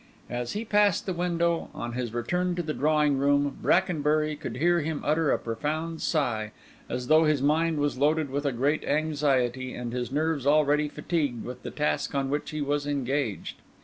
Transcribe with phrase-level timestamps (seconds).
[0.31, 4.79] As he passed the window, on his return to the drawing room, Brackenbury could hear
[4.81, 6.53] him utter a profound sigh,
[6.89, 11.45] as though his mind was loaded with a great anxiety, and his nerves already fatigued
[11.45, 13.57] with the task on which he was engaged.